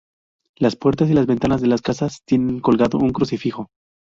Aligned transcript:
Las 0.57 0.75
puertas 0.75 1.11
y 1.11 1.13
las 1.13 1.27
ventanas 1.27 1.61
de 1.61 1.67
las 1.67 1.83
casas 1.83 2.23
tienen 2.25 2.59
colgando 2.59 2.97
un 2.97 3.11
crucifijo. 3.11 3.67